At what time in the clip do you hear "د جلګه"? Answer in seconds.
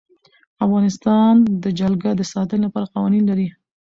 1.63-2.09